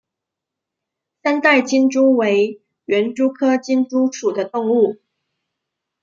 [1.21, 4.99] 三带金蛛为园蛛科金蛛属的动物。